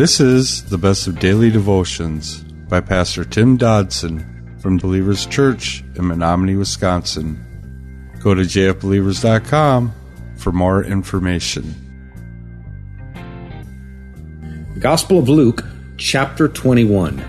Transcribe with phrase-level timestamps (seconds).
[0.00, 6.08] This is the best of daily devotions by Pastor Tim Dodson from Believers Church in
[6.08, 7.38] Menominee, Wisconsin.
[8.18, 9.92] Go to jfbelievers.com
[10.38, 11.74] for more information.
[14.72, 15.66] The Gospel of Luke,
[15.98, 17.22] chapter 21.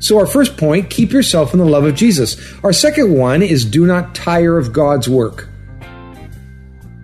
[0.00, 2.36] So, our first point, keep yourself in the love of Jesus.
[2.64, 5.48] Our second one is do not tire of God's work.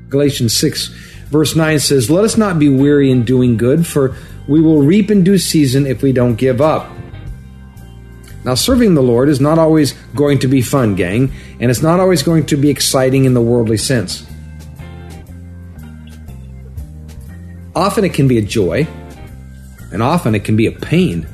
[0.09, 4.15] Galatians 6, verse 9 says, Let us not be weary in doing good, for
[4.47, 6.89] we will reap in due season if we don't give up.
[8.45, 12.01] Now, serving the Lord is not always going to be fun, gang, and it's not
[12.01, 14.27] always going to be exciting in the worldly sense.
[17.75, 18.87] Often it can be a joy,
[19.93, 21.27] and often it can be a pain.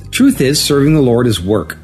[0.00, 1.76] The truth is, serving the Lord is work.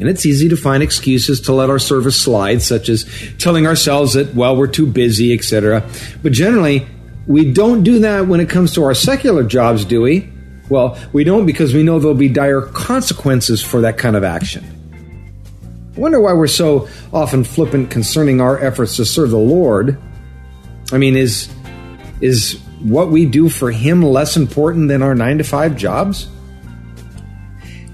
[0.00, 3.04] And it's easy to find excuses to let our service slide, such as
[3.38, 5.88] telling ourselves that, well, we're too busy, etc.
[6.22, 6.86] But generally,
[7.26, 10.30] we don't do that when it comes to our secular jobs, do we?
[10.68, 14.64] Well, we don't because we know there'll be dire consequences for that kind of action.
[15.96, 19.98] I wonder why we're so often flippant concerning our efforts to serve the Lord.
[20.92, 21.48] I mean, is
[22.20, 26.28] is what we do for Him less important than our nine to five jobs?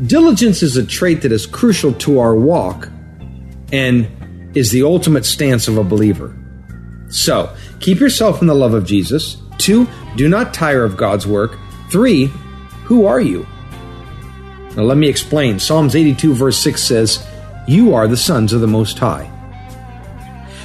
[0.03, 2.89] Diligence is a trait that is crucial to our walk
[3.73, 4.09] and
[4.57, 6.37] is the ultimate stance of a believer.
[7.09, 9.37] So, keep yourself in the love of Jesus.
[9.59, 11.59] Two, do not tire of God's work.
[11.91, 12.27] Three,
[12.85, 13.47] who are you?
[14.77, 15.61] Now, let me explain.
[15.61, 17.27] Psalms 82, verse 6 says,
[17.69, 19.31] You are the sons of the Most High.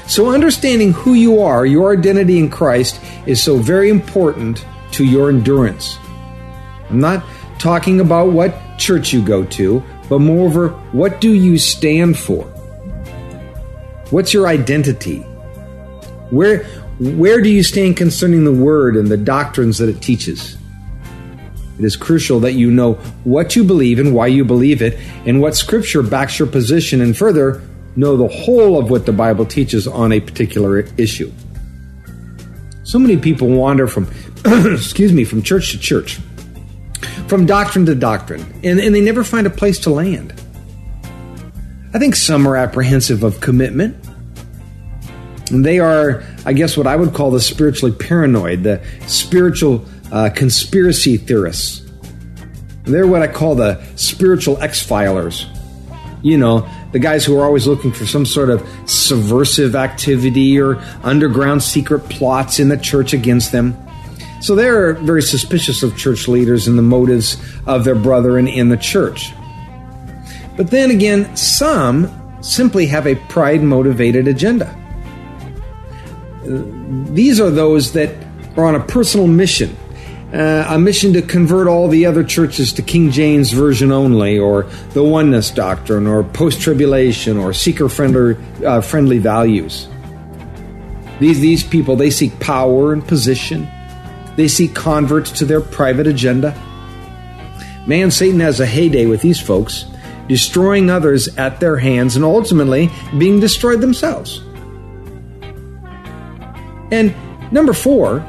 [0.08, 5.30] So, understanding who you are, your identity in Christ, is so very important to your
[5.30, 6.00] endurance.
[6.90, 7.24] I'm not
[7.60, 12.44] talking about what church you go to, but moreover, what do you stand for?
[14.10, 15.20] What's your identity?
[16.32, 16.64] Where,
[17.00, 20.58] where do you stand concerning the Word and the doctrines that it teaches?
[21.78, 25.42] It is crucial that you know what you believe and why you believe it, and
[25.42, 27.62] what Scripture backs your position, and further,
[27.96, 31.32] know the whole of what the Bible teaches on a particular issue.
[32.84, 34.10] So many people wander from,
[34.46, 36.20] excuse me, from church to church,
[37.30, 40.34] from doctrine to doctrine, and, and they never find a place to land.
[41.94, 43.96] I think some are apprehensive of commitment.
[45.52, 50.30] And they are, I guess, what I would call the spiritually paranoid, the spiritual uh,
[50.36, 51.84] conspiracy theorists.
[52.84, 55.48] They're what I call the spiritual X filers.
[56.24, 60.78] You know, the guys who are always looking for some sort of subversive activity or
[61.04, 63.78] underground secret plots in the church against them.
[64.42, 68.78] So they're very suspicious of church leaders and the motives of their brethren in the
[68.78, 69.34] church.
[70.56, 72.12] But then again, some
[72.42, 74.76] simply have a pride motivated agenda.
[77.12, 78.16] These are those that
[78.58, 79.76] are on a personal mission
[80.34, 84.64] uh, a mission to convert all the other churches to King James Version only, or
[84.94, 89.88] the oneness doctrine, or post tribulation, or seeker friendly, uh, friendly values.
[91.20, 93.68] These, these people, they seek power and position.
[94.40, 96.54] They seek converts to their private agenda.
[97.86, 99.84] Man, Satan has a heyday with these folks,
[100.30, 104.38] destroying others at their hands and ultimately being destroyed themselves.
[106.90, 107.14] And
[107.52, 108.26] number four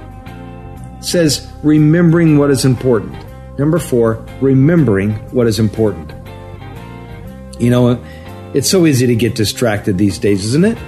[0.99, 3.15] says, remembering what is important.
[3.56, 6.12] Number four, remembering what is important.
[7.60, 8.04] You know,
[8.53, 10.78] it's so easy to get distracted these days, isn't it?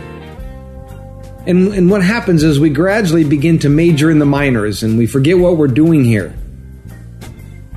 [1.47, 5.07] And, and what happens is we gradually begin to major in the minors and we
[5.07, 6.35] forget what we're doing here.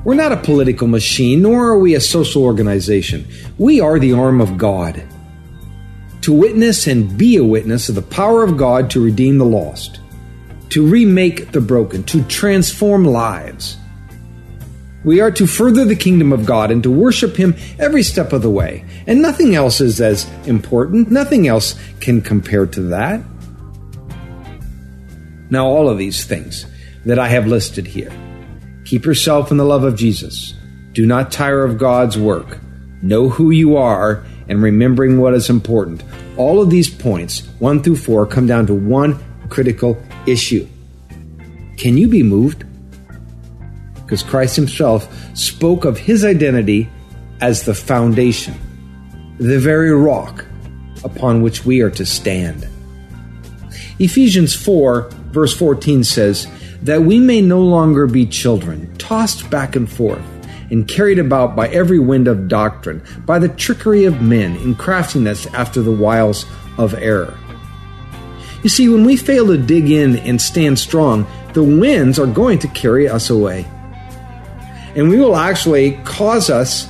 [0.04, 3.28] We're not a political machine, nor are we a social organization.
[3.58, 5.04] We are the arm of God
[6.22, 10.00] to witness and be a witness of the power of God to redeem the lost
[10.76, 13.78] to remake the broken, to transform lives.
[15.06, 18.42] We are to further the kingdom of God and to worship Him every step of
[18.42, 18.84] the way.
[19.08, 23.22] And nothing else is as important, nothing else can compare to that.
[25.50, 26.66] Now, all of these things
[27.06, 28.12] that I have listed here
[28.86, 30.54] keep yourself in the love of Jesus.
[30.94, 32.60] Do not tire of God's work.
[33.02, 36.04] Know who you are and remembering what is important.
[36.38, 39.20] All of these points, one through four, come down to one
[39.50, 40.68] critical issue.
[41.78, 42.64] Can you be moved?
[43.96, 46.90] Because Christ Himself spoke of His identity
[47.42, 48.56] as the foundation,
[49.40, 50.46] the very rock
[51.04, 52.68] upon which we are to stand.
[54.00, 56.48] Ephesians 4, verse 14 says,
[56.82, 60.24] That we may no longer be children, tossed back and forth,
[60.72, 65.46] and carried about by every wind of doctrine, by the trickery of men, in craftiness
[65.54, 66.48] after the wiles
[66.80, 67.38] of error
[68.66, 72.58] you see, when we fail to dig in and stand strong, the winds are going
[72.58, 73.64] to carry us away.
[74.96, 76.90] And we will actually cause us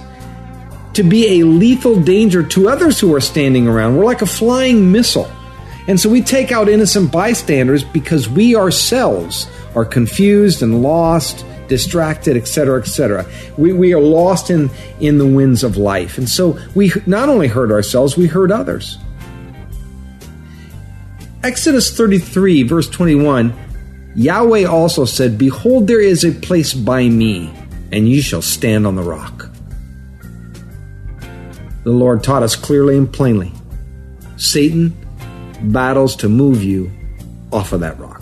[0.94, 3.98] to be a lethal danger to others who are standing around.
[3.98, 5.30] We're like a flying missile.
[5.88, 12.38] And so we take out innocent bystanders because we ourselves are confused and lost, distracted,
[12.38, 13.26] etc., etc.
[13.58, 16.18] We, we are lost in, in the winds of life.
[16.18, 18.98] And so we not only hurt ourselves, we hurt others.
[21.44, 23.54] Exodus 33, verse 21
[24.16, 27.54] Yahweh also said, Behold, there is a place by me,
[27.92, 29.50] and ye shall stand on the rock.
[31.84, 33.52] The Lord taught us clearly and plainly
[34.38, 34.96] Satan
[35.72, 36.92] battles to move you
[37.52, 38.22] off of that rock.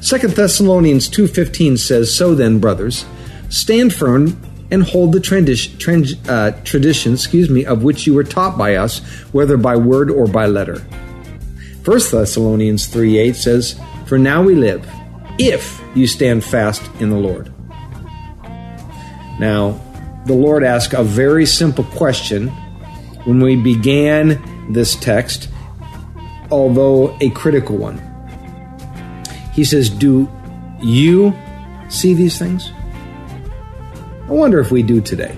[0.00, 3.04] 2 Thessalonians 2:15 says, "So then, brothers,
[3.48, 4.36] stand firm
[4.70, 9.00] and hold the trans- uh, tradition, excuse me, of which you were taught by us,
[9.32, 10.82] whether by word or by letter."
[11.84, 13.74] 1 Thessalonians 3:8 says,
[14.06, 14.82] "For now we live,
[15.38, 17.50] if you stand fast in the Lord."
[19.40, 19.80] Now,
[20.26, 22.48] the Lord asked a very simple question
[23.24, 24.38] when we began
[24.68, 25.48] this text,
[26.50, 28.02] although a critical one.
[29.52, 30.30] He says, Do
[30.80, 31.36] you
[31.88, 32.70] see these things?
[34.28, 35.36] I wonder if we do today.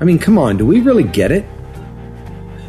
[0.00, 1.44] I mean, come on, do we really get it?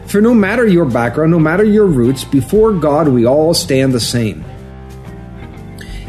[0.08, 4.00] For no matter your background, no matter your roots, before God we all stand the
[4.00, 4.44] same.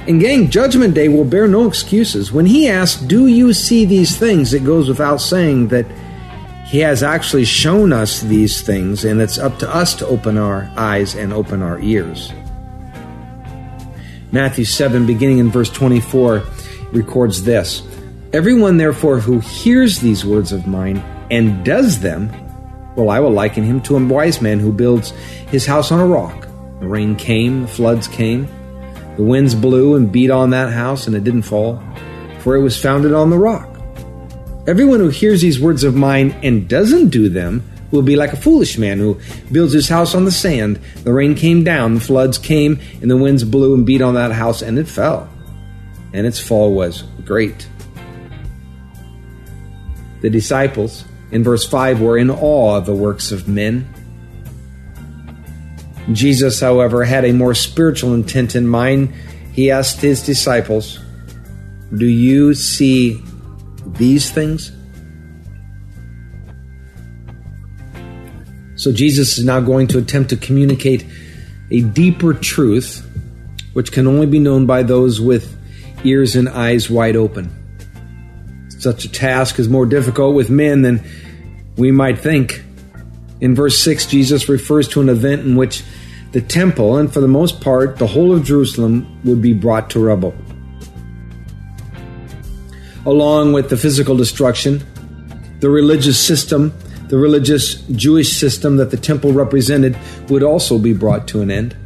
[0.06, 2.32] And gang, Judgment Day will bear no excuses.
[2.32, 4.54] When he asks, Do you see these things?
[4.54, 5.86] it goes without saying that
[6.70, 10.70] he has actually shown us these things, and it's up to us to open our
[10.76, 12.32] eyes and open our ears.
[14.30, 16.44] Matthew 7, beginning in verse 24,
[16.92, 17.82] records this
[18.32, 20.98] Everyone, therefore, who hears these words of mine
[21.32, 22.30] and does them,
[22.94, 25.10] well, I will liken him to a wise man who builds
[25.50, 26.46] his house on a rock.
[26.78, 28.46] The rain came, the floods came,
[29.16, 31.82] the winds blew and beat on that house, and it didn't fall,
[32.38, 33.69] for it was founded on the rock.
[34.66, 38.36] Everyone who hears these words of mine and doesn't do them will be like a
[38.36, 39.18] foolish man who
[39.50, 40.78] builds his house on the sand.
[41.02, 44.32] The rain came down, the floods came, and the winds blew and beat on that
[44.32, 45.28] house, and it fell.
[46.12, 47.68] And its fall was great.
[50.20, 53.88] The disciples, in verse 5, were in awe of the works of men.
[56.12, 59.14] Jesus, however, had a more spiritual intent in mind.
[59.52, 60.98] He asked his disciples,
[61.96, 63.22] Do you see
[63.96, 64.72] these things?
[68.76, 71.04] So Jesus is now going to attempt to communicate
[71.70, 73.06] a deeper truth,
[73.74, 75.56] which can only be known by those with
[76.02, 77.54] ears and eyes wide open.
[78.70, 81.04] Such a task is more difficult with men than
[81.76, 82.64] we might think.
[83.42, 85.84] In verse 6, Jesus refers to an event in which
[86.32, 90.00] the temple, and for the most part, the whole of Jerusalem, would be brought to
[90.00, 90.34] rubble
[93.06, 94.82] along with the physical destruction,
[95.60, 96.72] the religious system,
[97.08, 99.98] the religious Jewish system that the temple represented
[100.28, 101.76] would also be brought to an end.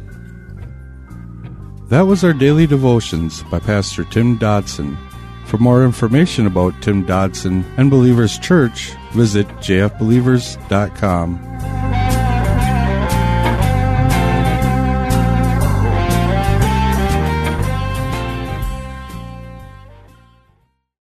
[1.89, 4.97] That was our daily devotions by Pastor Tim Dodson.
[5.45, 11.84] For more information about Tim Dodson and Believers Church, visit jfbelievers.com.